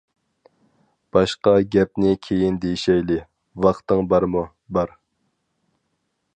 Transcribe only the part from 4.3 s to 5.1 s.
-بار.